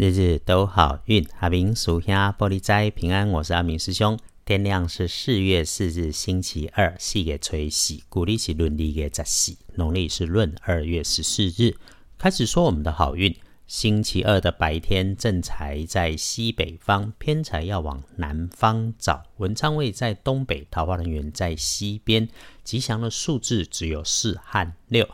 [0.00, 3.28] 日日都好运，阿明属下玻璃斋平安。
[3.28, 4.18] 我是阿明师兄。
[4.46, 11.76] 天亮是四月四日星期二，四月吹喜，古历是闰历月十四，农历是闰二月十四日。
[12.16, 13.36] 开始说我们的好运。
[13.66, 19.24] 星期二的白天，正财在西北方，偏财要往南方找。
[19.36, 22.26] 文昌位在东北，桃花人员在西边。
[22.64, 25.06] 吉祥的数字只有四和六。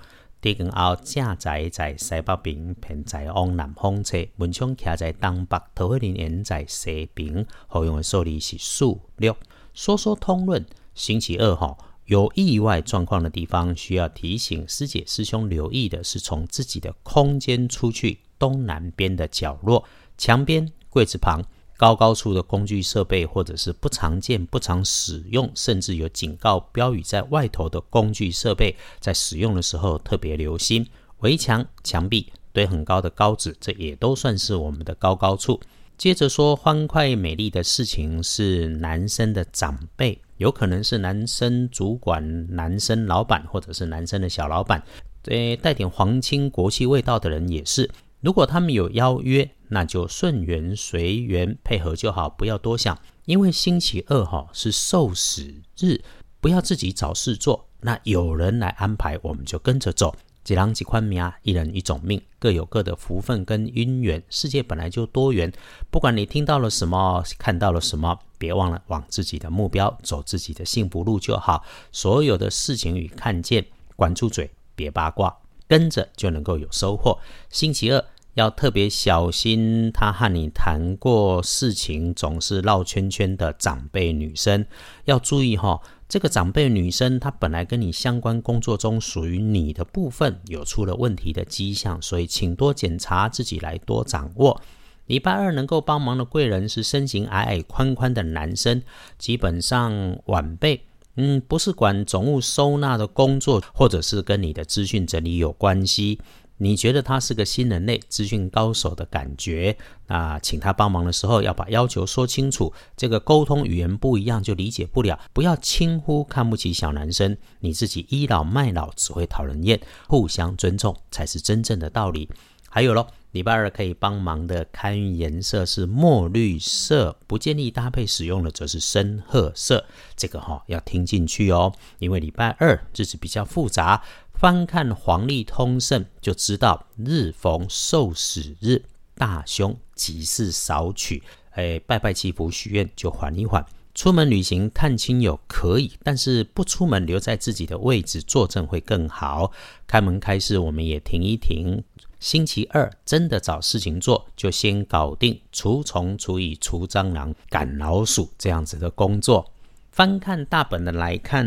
[0.47, 7.45] 地根后正宅在西北边，偏在往南方侧；门窗徛在东北，桃花林园在西边。
[7.67, 9.37] 好用的数字是数六。
[9.75, 19.85] 说说通论，星期二哈有意外状况的地方，需要提醒师姐师兄留意的是，从自己的空间出去东南边的角落、
[20.17, 21.43] 墙边、柜子旁。
[21.77, 30.87] 高高处的工具设备，或者是不常见、不常使用，甚至有警告标语在外头的工具设备，在使用的时候特别留心。
[31.21, 35.61] 围墙、墙壁堆很高的高子，这也都算是我们的高高处。
[35.99, 44.83] 接着说欢快美丽的事情，是男生的长辈，有可能是男生主管、男生老板，或者是男生的小老板，
[45.23, 47.91] 对带点皇亲国戚味道的人也是。
[48.21, 52.99] 如果他们有邀约，那就顺缘随缘配合就好，不要多想。
[53.25, 56.01] 因为星期二哈是受死日，
[56.41, 60.15] 不要自己找事做，那有人来安排，我们就跟着走。
[60.45, 64.23] 几郎几宽命啊，一人一种命，各有各的福分跟姻缘。
[64.31, 65.53] 世界本来就多元，
[65.91, 71.65] 不管你听到了什么，看到了什么，别忘了往自己的目标走，自己的幸福路就好。
[71.91, 75.37] 所有的事情与看见，管住嘴，别八卦，
[75.69, 77.19] 跟着就能够有收获。
[77.51, 78.05] 星期二。
[78.37, 84.67] 要特别小心，他和你谈过事情总是绕圈圈的长辈女生，
[85.07, 85.81] 要注意哈。
[86.07, 94.61] 这个长辈女生，她本来跟你相关工作中属于你的部分有出了问题的迹象，所以请多检查，自己来多掌握。
[95.07, 98.83] 礼拜二能够帮忙的贵人是身形矮矮宽宽的男生，
[99.17, 100.86] 基本上晚辈，
[101.17, 106.21] 嗯，不是管总务收纳的工作，或者是跟你的资讯整理有关系。
[106.59, 109.77] 你觉得他是个新人类、资讯高手的感觉？
[110.07, 112.73] 那请他帮忙的时候，要把要求说清楚。
[112.97, 117.37] 这个沟通语言不一样就理解不了，不要轻忽、看不起小男生。
[117.61, 119.79] 你自己倚老卖老只会讨人厌，
[120.09, 122.31] 互相尊重才是真正的道理。
[122.77, 129.83] 还有咯，礼拜二可以帮忙的开运颜色是墨绿色，不建议搭配使用的则是深褐色。
[130.15, 134.05] 这个哈要听进去哦，因为礼拜二日子比较复杂。
[134.35, 138.83] 翻看黄历通胜就知道，日逢受死日，
[139.15, 141.23] 大凶，吉事少取。
[141.53, 143.65] 哎，拜拜祈福许愿就缓一缓。
[143.95, 149.51] 出门旅行探亲友可以，但是不出门留在自己的位置坐镇会更好。
[149.87, 151.83] 开门开市我们也停一停。
[152.19, 159.53] 星期二真的找事情做，就先搞定除虫、除蚁、除蟑螂、赶老鼠这样子的工作。
[159.93, 161.47] 翻看大本的来看，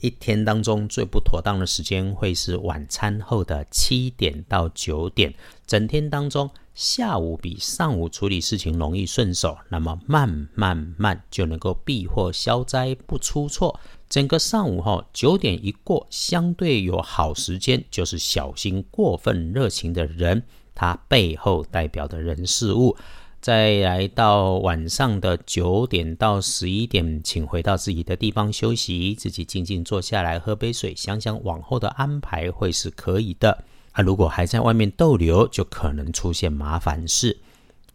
[0.00, 5.34] 一天当中最不妥当的时间会是晚餐后的七点到九点。
[5.66, 13.80] 整天当中，下午比上午处理事情容易顺手，那么慢慢慢就能够避祸消灾不出错。
[14.12, 20.42] 整个上午哈，九点一过，相对有好时间，就是小心过分热情的人，
[20.74, 22.94] 他背后代表的人事物。
[23.40, 33.64] 再来到晚上的九点到十一点，请回到自己的地方休息，自己静静坐下来喝杯水，想想往后的安排会是可以的。
[33.92, 37.38] 啊，如果还在外面逗留，就可能出现麻烦事。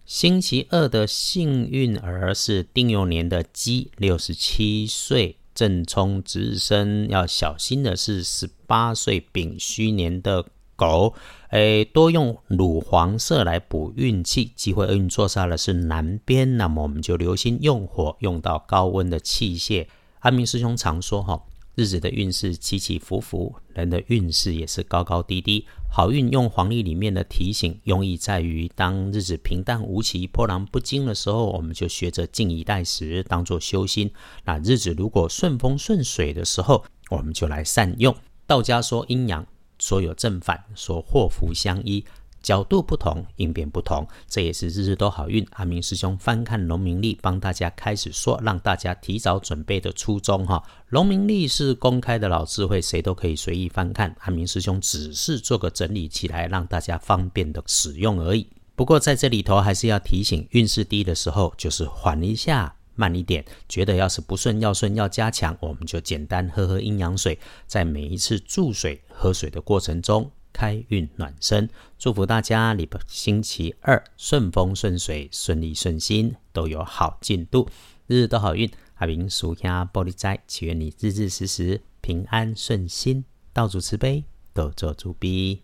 [0.07, 10.45] 星期二的幸运儿是丁酉年的鸡，六十七岁正冲值日生，要小心的是十八岁丙戌年的。
[10.77, 11.15] 狗，
[11.49, 19.87] 诶，多用乳黄色来补运气，机会厄运坐煞的是南边，那么我们就留心用火用到高温的器械。
[20.19, 21.41] 阿明师兄常说哈，
[21.77, 25.63] 日子的运势起起伏伏，人的运势也是高高低低。
[25.91, 34.11] 好运用黄历里面的提醒，用意在于当日子平淡无奇、波澜不惊的时候，我们就学着静以待时，当做修心。
[34.43, 38.15] 那日子如果顺风顺水的时候，我们就来善用。
[38.47, 39.45] 道家说阴阳。
[39.79, 42.03] 说有正反，说祸福相依，
[42.41, 45.45] 角度不同，应变不同，这也是日日都好运。
[45.51, 50.63] 阿明师兄翻看农民历，帮大家开始说，让大家提早准备的初衷哈。
[50.89, 54.15] 农民历是公开的老智慧，谁都可以随意翻看。
[54.19, 58.47] 阿明师兄只是做个整理起来，让大家方便的使用而已。
[58.75, 62.73] 不过在这里头还是要提醒，运势低的时候，就是缓一下。
[62.99, 67.37] 慢一点，觉得要是不顺要顺要加强，我们就简单喝喝阴阳水，
[67.67, 71.69] 在每一次注水喝水的过程中，开运暖身。
[71.99, 77.69] 祝福大家礼拜星期二顺风顺水、顺利顺心，都有好进度，
[78.07, 78.67] 日日都好运。
[78.95, 83.23] 阿明属下玻璃斋，祈愿你日日时时平安顺心，
[83.53, 84.23] 道主慈悲，
[84.55, 85.61] 多做主逼。